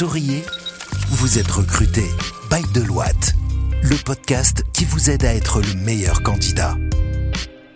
[0.00, 0.42] Souriez,
[1.10, 2.04] vous êtes recruté
[2.50, 3.34] by Deloitte,
[3.82, 6.74] le podcast qui vous aide à être le meilleur candidat.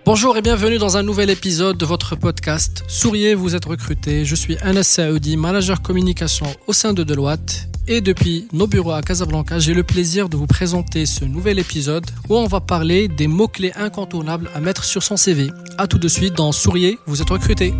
[0.06, 4.24] Bonjour et bienvenue dans un nouvel épisode de votre podcast Souriez, vous êtes recruté.
[4.24, 7.68] Je suis Anas Saoudi, manager communication au sein de Deloitte.
[7.88, 12.06] Et depuis nos bureaux à Casablanca, j'ai le plaisir de vous présenter ce nouvel épisode
[12.30, 15.50] où on va parler des mots-clés incontournables à mettre sur son CV.
[15.76, 17.74] A tout de suite dans Souriez, vous êtes recruté.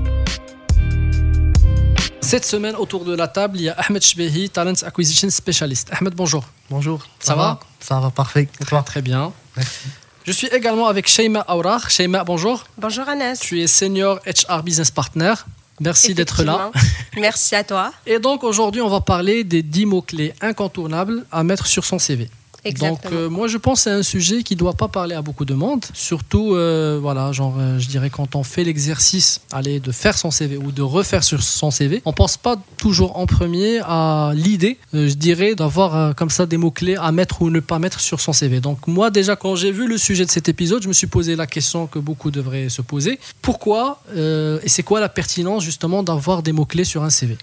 [2.25, 5.91] Cette semaine, autour de la table, il y a Ahmed Shbehi, Talent Acquisition Specialist.
[5.93, 6.43] Ahmed, bonjour.
[6.71, 7.07] Bonjour.
[7.21, 8.49] Ça, va, Ça va, parfait.
[8.61, 9.31] Et toi Très bien.
[9.57, 9.81] Merci.
[10.25, 11.91] Je suis également avec Sheima Aourar.
[11.91, 12.65] Sheima, bonjour.
[12.79, 13.37] Bonjour Anas.
[13.43, 15.35] Tu es senior HR Business Partner.
[15.81, 16.71] Merci d'être là.
[17.15, 17.93] Merci à toi.
[18.07, 22.31] Et donc aujourd'hui, on va parler des 10 mots-clés incontournables à mettre sur son CV.
[22.73, 25.45] Donc euh, moi je pense que c'est un sujet qui doit pas parler à beaucoup
[25.45, 29.93] de monde, surtout euh, voilà genre euh, je dirais quand on fait l'exercice aller de
[29.93, 33.81] faire son CV ou de refaire sur son CV, on pense pas toujours en premier
[33.84, 37.79] à l'idée, je dirais d'avoir comme ça des mots clés à mettre ou ne pas
[37.79, 38.61] mettre sur son CV.
[38.61, 41.37] Donc moi déjà quand j'ai vu le sujet de cet épisode, je me suis posé
[41.37, 43.19] la question que beaucoup devraient se poser.
[43.42, 47.37] Pourquoi et c'est quoi la pertinence justement d'avoir des mots clés sur un CV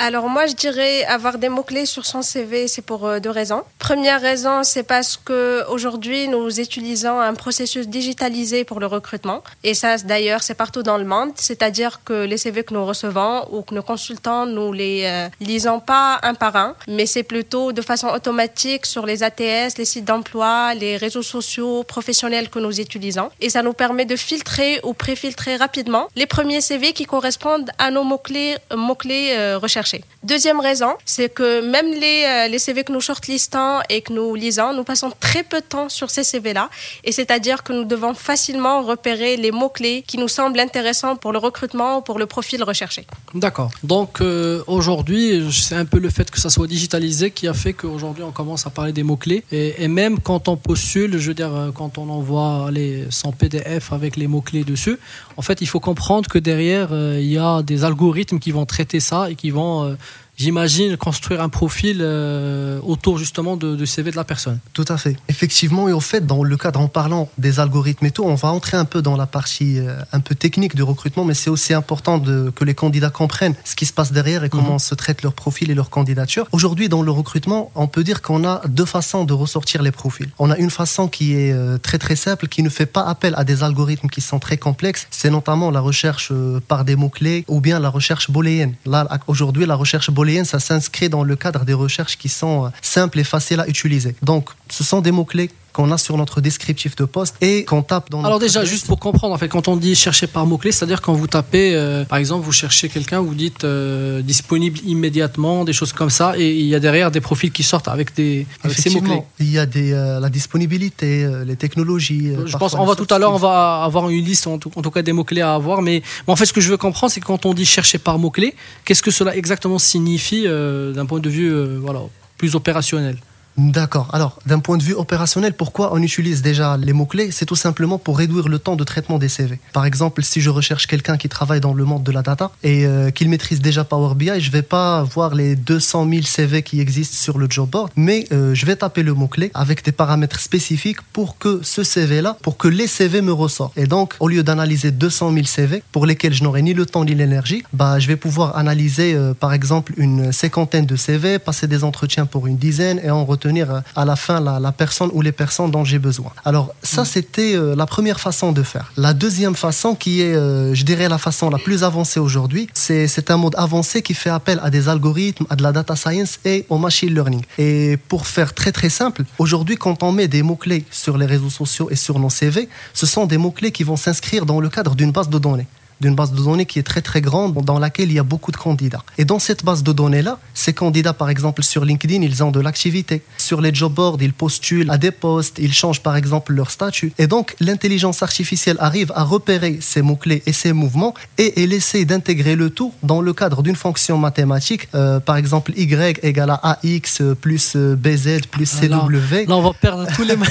[0.00, 3.64] alors moi, je dirais avoir des mots-clés sur son CV, c'est pour euh, deux raisons.
[3.80, 9.42] Première raison, c'est parce que aujourd'hui, nous utilisons un processus digitalisé pour le recrutement.
[9.64, 11.32] Et ça, d'ailleurs, c'est partout dans le monde.
[11.34, 15.80] C'est-à-dire que les CV que nous recevons ou que nos consultants, nous les euh, lisons
[15.80, 20.04] pas un par un, mais c'est plutôt de façon automatique sur les ATS, les sites
[20.04, 23.30] d'emploi, les réseaux sociaux professionnels que nous utilisons.
[23.40, 27.90] Et ça nous permet de filtrer ou préfiltrer rapidement les premiers CV qui correspondent à
[27.90, 29.87] nos mots-clés mots-clés euh, recherchés.
[30.22, 34.34] Deuxième raison, c'est que même les, euh, les CV que nous shortlistons et que nous
[34.34, 36.68] lisons, nous passons très peu de temps sur ces CV-là.
[37.04, 41.38] Et c'est-à-dire que nous devons facilement repérer les mots-clés qui nous semblent intéressants pour le
[41.38, 43.06] recrutement ou pour le profil recherché.
[43.34, 43.70] D'accord.
[43.82, 47.72] Donc euh, aujourd'hui, c'est un peu le fait que ça soit digitalisé qui a fait
[47.72, 49.44] qu'aujourd'hui on commence à parler des mots-clés.
[49.52, 53.92] Et, même quand on postule, je veux dire, euh, quand on envoie les, son PDF
[53.92, 54.98] avec les mots-clés dessus,
[55.36, 59.00] en fait, il faut comprendre que derrière, il y a des algorithmes qui vont traiter
[59.00, 59.96] ça et qui vont euh,
[60.38, 64.60] j'imagine, construire un profil euh, autour justement de, du CV de la personne.
[64.72, 65.16] Tout à fait.
[65.28, 68.48] Effectivement, et au fait, dans le cadre, en parlant des algorithmes et tout, on va
[68.48, 71.74] entrer un peu dans la partie euh, un peu technique du recrutement, mais c'est aussi
[71.74, 74.78] important de, que les candidats comprennent ce qui se passe derrière et comment mhm.
[74.78, 76.46] se traite leur profil et leur candidature.
[76.52, 80.30] Aujourd'hui, dans le recrutement, on peut dire qu'on a deux façons de ressortir les profils.
[80.38, 83.34] On a une façon qui est euh, très très simple, qui ne fait pas appel
[83.36, 85.08] à des algorithmes qui sont très complexes.
[85.10, 86.32] C'est notamment la recherche
[86.68, 88.74] par des mots-clés ou bien la recherche booléenne.
[88.86, 92.68] Là, aujourd'hui, la recherche booléenne ça s'inscrit dans le cadre des recherches qui sont euh,
[92.82, 94.14] simples et faciles à utiliser.
[94.22, 98.10] Donc, ce sont des mots-clés qu'on a sur notre descriptif de poste et qu'on tape
[98.10, 101.00] dans Alors déjà, juste pour comprendre, en fait, quand on dit chercher par mots-clés, c'est-à-dire
[101.00, 105.72] quand vous tapez, euh, par exemple, vous cherchez quelqu'un, vous dites euh, disponible immédiatement, des
[105.72, 108.90] choses comme ça, et il y a derrière des profils qui sortent avec, des, ces
[108.90, 109.22] mots-clés.
[109.40, 112.32] Il y a des, la disponibilité, les technologies.
[112.46, 114.82] Je pense, on va tout à l'heure, on va avoir une liste, en tout, en
[114.82, 117.12] tout cas des mots-clés à avoir, mais, mais, en fait, ce que je veux comprendre,
[117.12, 121.20] c'est que quand on dit chercher par mots-clés, qu'est-ce que cela exactement signifie d'un point
[121.20, 122.00] de vue voilà,
[122.36, 123.16] plus opérationnel?
[123.58, 124.08] D'accord.
[124.12, 127.32] Alors, d'un point de vue opérationnel, pourquoi on utilise déjà les mots-clés?
[127.32, 129.58] C'est tout simplement pour réduire le temps de traitement des CV.
[129.72, 132.86] Par exemple, si je recherche quelqu'un qui travaille dans le monde de la data et
[132.86, 136.80] euh, qu'il maîtrise déjà Power BI, je vais pas voir les 200 000 CV qui
[136.80, 140.38] existent sur le job board, mais euh, je vais taper le mot-clé avec des paramètres
[140.38, 143.76] spécifiques pour que ce CV-là, pour que les CV me ressortent.
[143.76, 147.04] Et donc, au lieu d'analyser 200 000 CV pour lesquels je n'aurai ni le temps
[147.04, 151.66] ni l'énergie, bah, je vais pouvoir analyser, euh, par exemple, une cinquantaine de CV, passer
[151.66, 155.22] des entretiens pour une dizaine et en retenir euh, à la fin la, personne ou
[155.22, 156.30] les personnes dont j'ai besoin.
[156.44, 157.04] Alors ça, mm.
[157.04, 158.92] c'était euh, la première façon de faire.
[158.96, 163.30] La deuxième façon, qui est, euh, je dirais, la façon la plus avancée aujourd'hui, c'est
[163.30, 166.66] un mode avancé qui fait appel à des algorithmes, à de la data science et
[166.68, 167.42] au machine learning.
[167.58, 171.50] Et pour faire très très simple, aujourd'hui, quand on met des mots-clés sur les réseaux
[171.50, 174.94] sociaux et sur nos CV, ce sont des mots-clés qui vont s'inscrire dans le cadre
[174.94, 175.66] d'une base de données
[176.00, 178.52] d'une base de données qui est très très grande, dans laquelle il y a beaucoup
[178.52, 179.02] de candidats.
[179.18, 182.60] Et dans cette base de données-là, ces candidats, par exemple, sur LinkedIn, ils ont de
[182.60, 183.22] l'activité.
[183.36, 187.12] Sur les job boards, ils postulent à des postes, ils changent par exemple leur statut.
[187.18, 192.04] Et donc, l'intelligence artificielle arrive à repérer ces mots-clés et ces mouvements et elle essaie
[192.04, 194.88] d'intégrer le tout dans le cadre d'une fonction mathématique.
[194.94, 199.46] Euh, par exemple, Y égale à AX plus euh, BZ plus CW.
[199.46, 200.36] Là, on va perdre tous les...
[200.36, 200.42] non,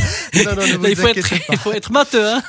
[0.55, 2.27] non, il, faut être, il, faut être, matheux.
[2.27, 2.41] Hein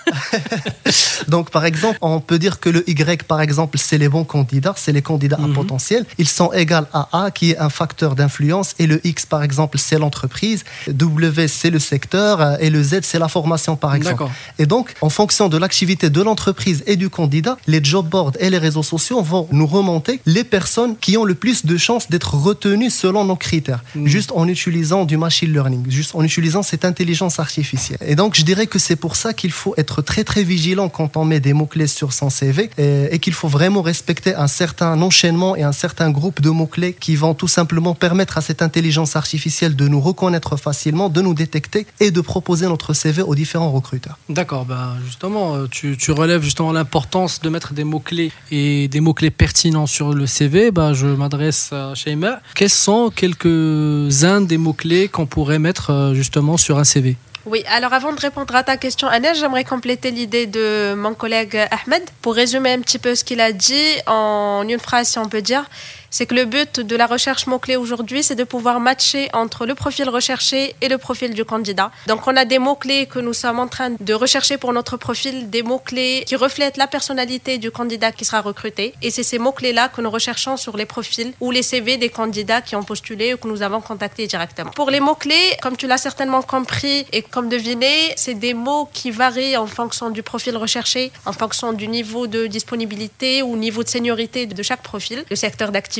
[1.29, 4.75] donc, par exemple, on peut dire que le Y, par exemple, c'est les bons candidats,
[4.77, 5.55] c'est les candidats à mhm.
[5.55, 6.07] potentiel.
[6.19, 9.79] Ils sont égaux à A, qui est un facteur d'influence, et le X, par exemple,
[9.79, 10.65] c'est l'entreprise.
[10.89, 14.25] W, c'est le secteur, euh, et le Z, c'est la formation, par exemple.
[14.59, 18.51] Et donc, en fonction de l'activité de l'entreprise et du candidat, les job boards et
[18.51, 22.35] les réseaux sociaux vont nous remonter les personnes qui ont le plus de chances d'être
[22.35, 24.07] retenues selon nos critères, mhm.
[24.07, 27.99] juste en utilisant du machine learning, juste en utilisant cette intelligence artificielle.
[28.05, 31.17] Et donc, je dirais que c'est pour ça qu'il faut être très, très vigilant quand
[31.17, 35.01] on met des mots-clés sur son CV et, et qu'il faut vraiment respecter un certain
[35.03, 39.17] enchaînement et un certain groupe de mots-clés qui vont tout simplement permettre à cette intelligence
[39.17, 43.71] artificielle de nous reconnaître facilement, de nous détecter et de proposer notre CV aux différents
[43.71, 44.19] recruteurs.
[44.29, 49.31] D'accord, ben justement, euh, tu, relèves justement l'importance de mettre des mots-clés et des mots-clés
[49.31, 50.71] pertinents sur le CV.
[50.71, 52.41] Ben, je m'adresse à Sheima.
[52.55, 57.17] Quels sont quelques-uns des mots-clés qu'on pourrait mettre euh, justement sur un CV
[57.51, 61.57] oui, alors avant de répondre à ta question, Agnès, j'aimerais compléter l'idée de mon collègue
[61.71, 65.29] Ahmed pour résumer un petit peu ce qu'il a dit en une phrase, si on
[65.29, 65.65] peut dire
[66.11, 69.75] c'est que le but de la recherche mots-clés aujourd'hui, c'est de pouvoir matcher entre le
[69.75, 71.91] profil recherché et le profil du candidat.
[72.07, 75.51] Donc, on a des mots-clés que nous sommes en train de rechercher pour notre profil,
[75.51, 78.95] des mots-clés qui reflètent la personnalité du candidat qui sera recruté.
[79.03, 82.63] Et c'est ces mots-clés-là que nous recherchons sur les profils ou les CV des candidats
[82.63, 84.71] qui ont postulé ou que nous avons contactés directement.
[84.71, 89.11] Pour les mots-clés, comme tu l'as certainement compris et comme deviné, c'est des mots qui
[89.11, 93.89] varient en fonction du profil recherché, en fonction du niveau de disponibilité ou niveau de
[93.89, 95.98] seniorité de chaque profil, le secteur d'activité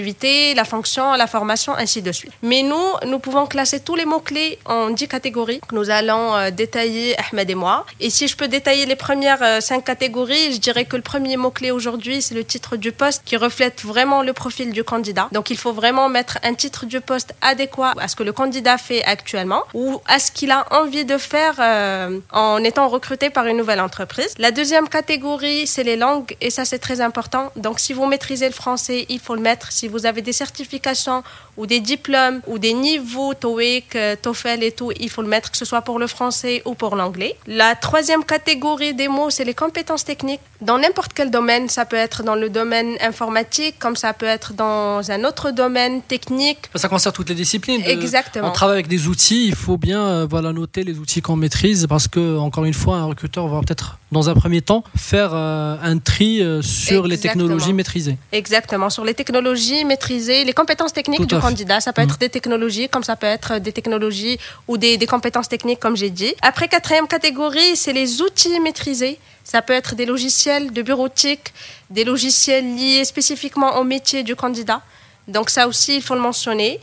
[0.55, 2.33] la fonction, la formation, ainsi de suite.
[2.43, 6.51] Mais nous, nous pouvons classer tous les mots-clés en 10 catégories que nous allons euh,
[6.51, 7.87] détailler, Ahmed et moi.
[8.01, 11.37] Et si je peux détailler les premières 5 euh, catégories, je dirais que le premier
[11.37, 15.29] mot-clé aujourd'hui, c'est le titre du poste qui reflète vraiment le profil du candidat.
[15.33, 18.79] Donc il faut vraiment mettre un titre du poste adéquat à ce que le candidat
[18.79, 23.47] fait actuellement ou à ce qu'il a envie de faire euh, en étant recruté par
[23.47, 24.35] une nouvelle entreprise.
[24.39, 27.53] La deuxième catégorie, c'est les langues et ça c'est très important.
[27.57, 29.73] Donc si vous maîtrisez le français, il faut le mettre.
[29.89, 31.23] Vous avez des certifications
[31.59, 35.51] ou des diplômes ou des niveaux TOEIC, euh, TOEFL et tout, il faut le mettre,
[35.51, 37.37] que ce soit pour le français ou pour l'anglais.
[37.47, 40.41] La troisième catégorie des mots, c'est les compétences techniques.
[40.61, 44.55] Dans n'importe quel domaine, ça peut être dans le domaine informatique, comme ça peut être
[44.55, 46.59] dans un autre domaine technique.
[46.77, 47.83] Ça concerne toutes les disciplines.
[47.85, 48.49] Exactement.
[48.49, 51.87] On travaille avec des outils, il faut bien euh, voilà, noter les outils qu'on maîtrise
[51.89, 55.77] parce que, encore une fois, un recruteur va peut-être, dans un premier temps, faire euh,
[55.83, 58.17] un tri sur les technologies maîtrisées.
[58.31, 61.81] Exactement, sur les technologies maîtrisées, les compétences techniques du candidat.
[61.81, 62.25] Ça peut être mm.
[62.27, 66.11] des technologies, comme ça peut être des technologies ou des, des compétences techniques, comme j'ai
[66.11, 66.35] dit.
[66.43, 69.19] Après, quatrième catégorie, c'est les outils maîtrisés.
[69.45, 71.47] Ça peut être des logiciels de bureautique,
[71.91, 74.81] des logiciels liés spécifiquement au métier du candidat.
[75.27, 76.81] Donc ça aussi, il faut le mentionner.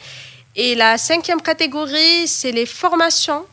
[0.56, 3.44] Et la cinquième catégorie, c'est les formations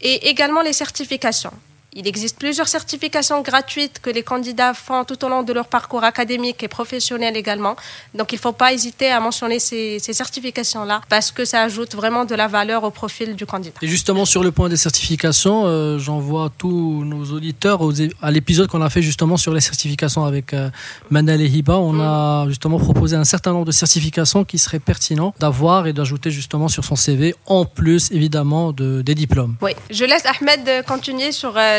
[0.00, 1.52] et également les certifications.
[1.98, 6.04] Il existe plusieurs certifications gratuites que les candidats font tout au long de leur parcours
[6.04, 7.74] académique et professionnel également.
[8.14, 12.26] Donc il ne faut pas hésiter à mentionner ces, certifications-là parce que ça ajoute vraiment
[12.26, 13.78] de la valeur au profil du candidat.
[13.80, 17.80] Et justement sur le point des certifications, euh, j'envoie tous nos auditeurs
[18.20, 20.68] à l'épisode qu'on a fait justement sur les certifications avec euh,
[21.08, 21.78] Manel et Hiba.
[21.78, 26.30] On a justement proposé un certain nombre de certifications qui seraient pertinents d'avoir et d'ajouter
[26.30, 29.56] justement sur son CV en plus évidemment de, des diplômes.
[29.62, 31.78] Oui, je laisse Ahmed continuer sur euh,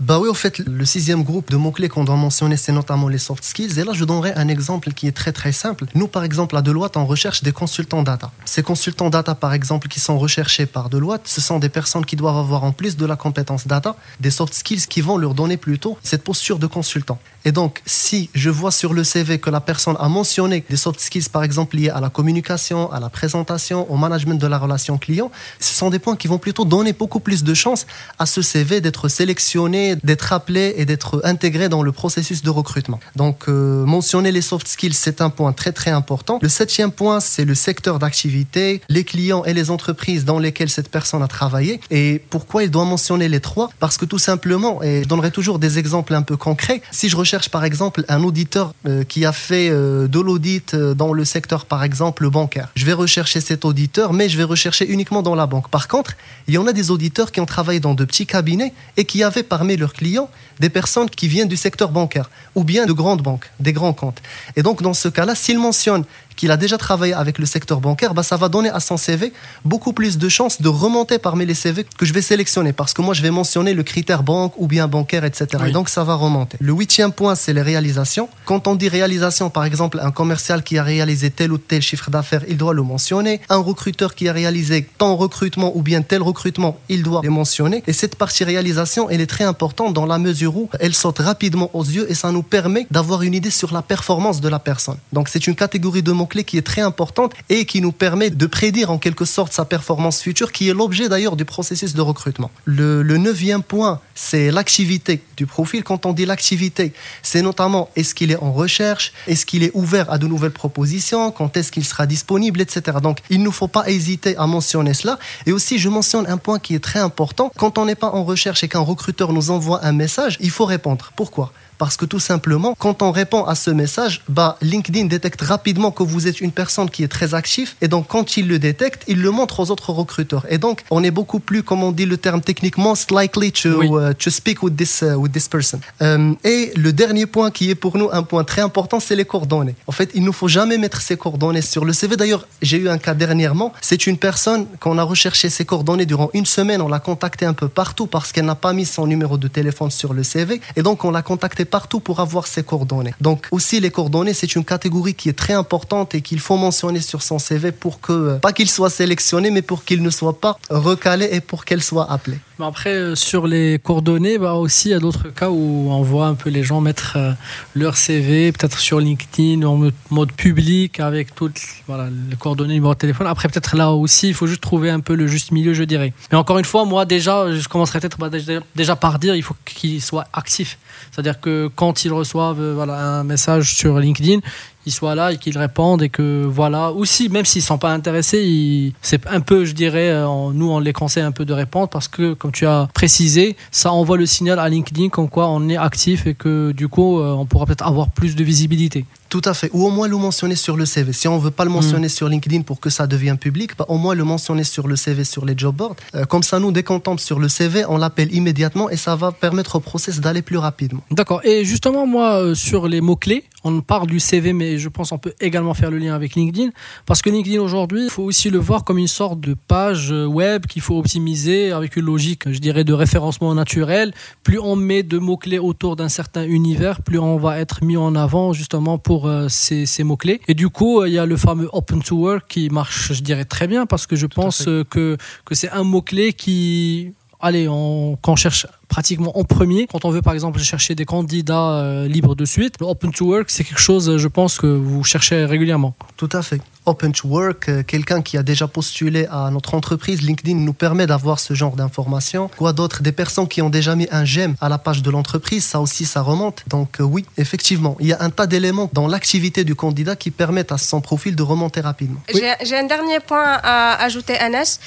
[0.00, 3.18] bah oui, en fait, le sixième groupe de mots-clés qu'on doit mentionner, c'est notamment les
[3.18, 3.78] soft skills.
[3.78, 5.86] Et là, je donnerai un exemple qui est très très simple.
[5.94, 8.30] Nous, par exemple, à Deloitte, on recherche des consultants data.
[8.44, 12.16] Ces consultants data, par exemple, qui sont recherchés par Deloitte, ce sont des personnes qui
[12.16, 15.56] doivent avoir, en plus de la compétence data, des soft skills qui vont leur donner
[15.56, 17.18] plutôt cette posture de consultant.
[17.46, 20.98] Et donc, si je vois sur le CV que la personne a mentionné des soft
[20.98, 24.98] skills, par exemple, liés à la communication, à la présentation, au management de la relation
[24.98, 25.30] client,
[25.60, 27.86] ce sont des points qui vont plutôt donner beaucoup plus de chances
[28.18, 32.98] à ce CV d'être sélectionné d'être appelé et d'être intégré dans le processus de recrutement.
[33.14, 36.40] Donc, euh, mentionner les soft skills, c'est un point très très important.
[36.42, 40.90] Le septième point, c'est le secteur d'activité, les clients et les entreprises dans lesquelles cette
[40.90, 41.80] personne a travaillé.
[41.92, 45.60] Et pourquoi il doit mentionner les trois Parce que tout simplement, et je donnerai toujours
[45.60, 49.32] des exemples un peu concrets, si je recherche par exemple un auditeur euh, qui a
[49.32, 54.12] fait euh, de l'audit dans le secteur par exemple bancaire, je vais rechercher cet auditeur,
[54.12, 55.68] mais je vais rechercher uniquement dans la banque.
[55.68, 56.12] Par contre,
[56.48, 59.22] il y en a des auditeurs qui ont travaillé dans de petits cabinets et qui
[59.22, 63.22] avaient parmi leurs clients des personnes qui viennent du secteur bancaire ou bien de grandes
[63.22, 64.22] banques, des grands comptes.
[64.56, 66.04] Et donc, dans ce cas-là, s'ils mentionnent
[66.36, 69.32] qu'il a déjà travaillé avec le secteur bancaire, bah, ça va donner à son CV
[69.64, 73.02] beaucoup plus de chances de remonter parmi les CV que je vais sélectionner parce que
[73.02, 75.64] moi, je vais mentionner le critère banque ou bien bancaire, etc.
[75.68, 76.56] Et donc, ça va remonter.
[76.60, 78.28] Le huitième point, c'est les réalisations.
[78.44, 82.10] Quand on dit réalisation, par exemple, un commercial qui a réalisé tel ou tel chiffre
[82.10, 83.40] d'affaires, il doit le mentionner.
[83.48, 87.82] Un recruteur qui a réalisé tant recrutement ou bien tel recrutement, il doit le mentionner.
[87.86, 91.70] Et cette partie réalisation, elle est très importante dans la mesure où elle saute rapidement
[91.72, 94.98] aux yeux et ça nous permet d'avoir une idée sur la performance de la personne.
[95.12, 98.46] Donc, c'est une catégorie de mots-clés qui est très importante et qui nous permet de
[98.46, 102.50] prédire en quelque sorte sa performance future, qui est l'objet d'ailleurs du processus de recrutement.
[102.64, 105.84] Le neuvième point, c'est l'activité du profil.
[105.84, 106.92] Quand on dit l'activité,
[107.22, 111.30] c'est notamment est-ce qu'il est en recherche, est-ce qu'il est ouvert à de nouvelles propositions,
[111.30, 112.98] quand est-ce qu'il sera disponible, etc.
[113.02, 115.18] Donc, il ne faut pas hésiter à mentionner cela.
[115.46, 117.52] Et aussi, je mentionne un point qui est très important.
[117.56, 120.64] Quand on n'est pas en recherche et qu'un recruteur nous envoie un message, il faut
[120.64, 121.12] répondre.
[121.14, 121.52] Pourquoi?
[121.78, 126.02] Parce que tout simplement, quand on répond à ce message, bah, LinkedIn détecte rapidement que
[126.02, 127.74] vous êtes une personne qui est très active.
[127.80, 130.46] Et donc, quand il le détecte, il le montre aux autres recruteurs.
[130.48, 134.00] Et donc, on est beaucoup plus, comme on dit le terme technique, most likely to,
[134.00, 135.80] uh, to speak with this, uh, with this person.
[136.02, 139.24] Euh, et le dernier point qui est pour nous un point très important, c'est les
[139.24, 139.74] coordonnées.
[139.86, 142.16] En fait, il ne faut jamais mettre ses coordonnées sur le CV.
[142.16, 143.72] D'ailleurs, j'ai eu un cas dernièrement.
[143.80, 146.80] C'est une personne qu'on a recherché ses coordonnées durant une semaine.
[146.80, 149.90] On l'a contacté un peu partout parce qu'elle n'a pas mis son numéro de téléphone
[149.90, 150.60] sur le CV.
[150.76, 153.14] Et donc, on l'a contacté partout pour avoir ses coordonnées.
[153.20, 157.00] Donc aussi les coordonnées, c'est une catégorie qui est très importante et qu'il faut mentionner
[157.00, 160.58] sur son CV pour que, pas qu'il soit sélectionné, mais pour qu'il ne soit pas
[160.70, 162.38] recalé et pour qu'elle soit appelée.
[162.58, 166.02] Mais après, euh, sur les coordonnées, bah aussi, il y a d'autres cas où on
[166.02, 167.32] voit un peu les gens mettre euh,
[167.74, 172.98] leur CV, peut-être sur LinkedIn, en mode public, avec toutes voilà, les coordonnées, numéro de
[172.98, 173.26] téléphone.
[173.26, 176.14] Après, peut-être là aussi, il faut juste trouver un peu le juste milieu, je dirais.
[176.32, 178.30] Mais encore une fois, moi, déjà, je commencerai peut-être bah,
[178.74, 180.78] déjà par dire, il faut qu'il soit actif.
[181.12, 184.40] C'est-à-dire que quand ils reçoivent euh, un message sur LinkedIn,
[184.86, 188.92] qu'ils soient là et qu'ils répondent et que voilà aussi même s'ils sont pas intéressés
[189.02, 192.06] c'est un peu je dirais euh, nous on les conseille un peu de répondre parce
[192.06, 195.76] que comme tu as précisé ça envoie le signal à LinkedIn comme quoi on est
[195.76, 199.54] actif et que du coup euh, on pourra peut-être avoir plus de visibilité tout à
[199.54, 199.70] fait.
[199.72, 201.12] Ou au moins le mentionner sur le CV.
[201.12, 202.10] Si on ne veut pas le mentionner mm.
[202.10, 205.24] sur LinkedIn pour que ça devienne public, bah, au moins le mentionner sur le CV,
[205.24, 205.96] sur les job boards.
[206.14, 209.16] Euh, comme ça, nous, dès qu'on tombe sur le CV, on l'appelle immédiatement et ça
[209.16, 211.02] va permettre au process d'aller plus rapidement.
[211.10, 211.40] D'accord.
[211.44, 215.34] Et justement, moi, sur les mots-clés, on parle du CV, mais je pense qu'on peut
[215.40, 216.70] également faire le lien avec LinkedIn.
[217.04, 220.66] Parce que LinkedIn aujourd'hui, il faut aussi le voir comme une sorte de page web
[220.66, 224.12] qu'il faut optimiser avec une logique, je dirais, de référencement naturel.
[224.44, 228.14] Plus on met de mots-clés autour d'un certain univers, plus on va être mis en
[228.14, 230.40] avant justement pour euh, ces, mots-clés.
[230.46, 233.44] Et du coup, il y a le fameux Open to Work qui marche, je dirais,
[233.44, 238.32] très bien parce que je pense que, que c'est un mot-clé qui allez, on, quand
[238.32, 239.86] on cherche pratiquement en premier.
[239.86, 243.50] Quand on veut par exemple chercher des candidats euh, libres de suite, Open to Work,
[243.50, 245.94] c'est quelque chose, je pense, que vous cherchez régulièrement.
[246.16, 246.60] Tout à fait.
[246.86, 251.06] Open to Work, euh, quelqu'un qui a déjà postulé à notre entreprise, LinkedIn nous permet
[251.06, 252.48] d'avoir ce genre d'informations.
[252.56, 253.02] Quoi d'autre?
[253.02, 256.06] Des personnes qui ont déjà mis un j'aime à la page de l'entreprise, ça aussi,
[256.06, 256.62] ça remonte.
[256.68, 260.30] Donc euh, oui, effectivement, il y a un tas d'éléments dans l'activité du candidat qui
[260.30, 262.20] permettent à son profil de remonter rapidement.
[262.32, 264.78] J'ai un dernier point à ajouter, Anas,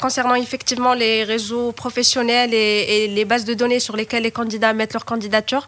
[0.00, 4.72] concernant effectivement les réseaux professionnels et, et les bases de données sur lesquelles les candidats
[4.72, 5.66] mettent leur candidature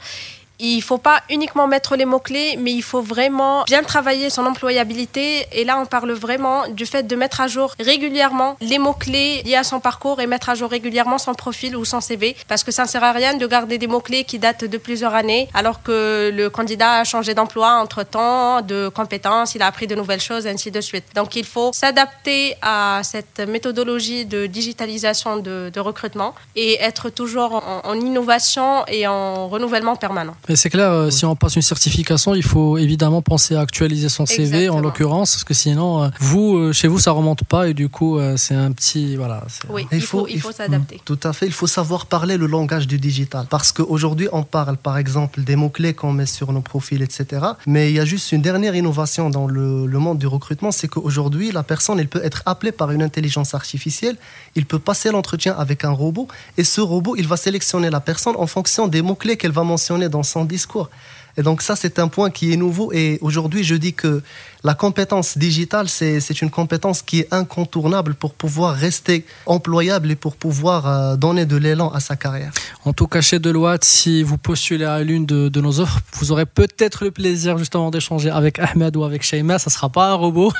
[0.62, 4.47] il ne faut pas uniquement mettre les mots-clés, mais il faut vraiment bien travailler son
[4.47, 5.45] employabilité.
[5.50, 9.57] Et là, on parle vraiment du fait de mettre à jour régulièrement les mots-clés liés
[9.57, 12.37] à son parcours et mettre à jour régulièrement son profil ou son CV.
[12.47, 15.14] Parce que ça ne sert à rien de garder des mots-clés qui datent de plusieurs
[15.14, 19.97] années, alors que le candidat a changé d'emploi entre-temps, de compétences, il a appris de
[19.97, 21.07] nouvelles choses, ainsi de suite.
[21.16, 27.81] Donc, il faut s'adapter à cette méthodologie de digitalisation de, recrutement et être toujours en,
[27.83, 32.42] en innovation et en renouvellement permanent c'est clair, euh, si on passe une certification, il
[32.42, 36.73] faut évidemment penser à actualiser son CV en l'occurrence, parce que sinon, euh, vous, euh,
[36.73, 39.16] chez vous, ça remonte pas et du coup, c'est un petit.
[39.16, 41.00] Voilà, oui, il faut, il faut s'adapter.
[41.04, 43.47] Tout à fait, il faut savoir parler le langage du digital.
[43.49, 47.42] Parce qu'aujourd'hui, on parle par exemple des mots-clés qu'on met sur nos profils, etc.
[47.66, 50.88] Mais il y a juste une dernière innovation dans le, le monde du recrutement, c'est
[50.88, 54.16] qu'aujourd'hui, la personne, elle peut être appelée par une intelligence artificielle,
[54.54, 58.35] il peut passer l'entretien avec un robot et ce robot, il va sélectionner la personne
[58.37, 60.89] en fonction des mots-clés qu'elle va mentionner dans son discours.
[61.37, 62.93] Et donc ça, c'est un point qui est nouveau.
[62.93, 64.23] Et aujourd'hui, je dis que
[64.65, 70.37] la compétence digitale, c'est une compétence qui est incontournable pour pouvoir rester employable et pour
[70.37, 72.53] pouvoir euh, donner de l'élan à sa carrière.
[72.85, 76.47] En tout cas, chez Deloitte, si vous postulez à l'une de, nos offres, vous aurez
[76.47, 79.59] peut-être le plaisir justement d'échanger avec Ahmed ou avec Sheima.
[79.59, 80.53] Ça ne sera pas un robot.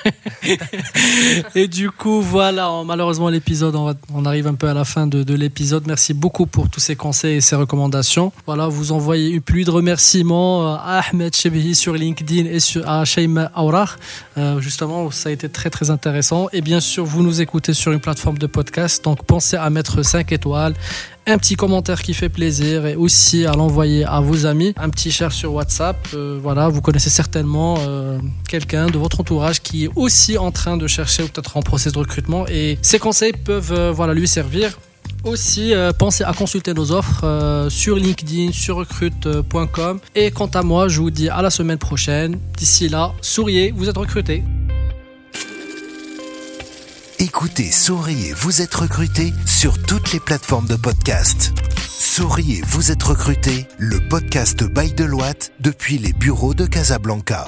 [1.55, 5.85] et du coup, voilà, malheureusement, l'épisode, on, arrive un peu à la fin de l'épisode.
[5.87, 8.33] Merci beaucoup pour tous ces conseils et ces recommandations.
[8.47, 13.04] Voilà, vous envoyez une pluie de remerciements à Ahmed Chebehi sur LinkedIn et sur, à
[13.04, 13.97] Sheima Aurach.
[14.59, 16.49] justement, ça a été très très intéressant.
[16.52, 20.02] Et bien sûr, vous nous écoutez sur une plateforme de podcast, donc pensez à mettre
[20.02, 20.75] 5 étoiles,
[21.26, 25.11] un petit commentaire qui fait plaisir et aussi à l'envoyer à vos amis, un petit
[25.11, 25.97] share sur WhatsApp.
[26.14, 30.76] Euh, voilà, vous connaissez certainement euh, quelqu'un de votre entourage qui est aussi en train
[30.76, 34.26] de chercher ou peut-être en process de recrutement et ces conseils peuvent euh, voilà lui
[34.26, 34.78] servir.
[35.25, 40.00] Aussi, pensez à consulter nos offres sur LinkedIn, sur recrute.com.
[40.14, 42.38] Et quant à moi, je vous dis à la semaine prochaine.
[42.57, 44.43] D'ici là, souriez, vous êtes recruté.
[47.23, 51.52] Écoutez Souriez, vous êtes recruté sur toutes les plateformes de podcast.
[51.88, 57.47] Souriez, vous êtes recruté, le podcast Bail de Loite depuis les bureaux de Casablanca.